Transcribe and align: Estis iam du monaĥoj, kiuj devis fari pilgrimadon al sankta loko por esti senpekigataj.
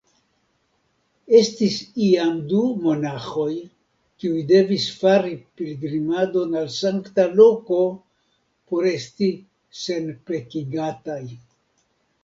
Estis 1.39 1.75
iam 2.05 2.31
du 2.53 2.61
monaĥoj, 2.85 3.51
kiuj 4.23 4.39
devis 4.53 4.87
fari 5.03 5.35
pilgrimadon 5.61 6.57
al 6.63 6.73
sankta 6.77 7.27
loko 7.43 7.79
por 8.73 8.91
esti 8.95 9.31
senpekigataj. 9.85 11.23